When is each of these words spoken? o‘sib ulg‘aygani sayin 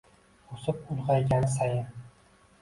o‘sib 0.55 0.87
ulg‘aygani 0.95 1.51
sayin 1.57 1.95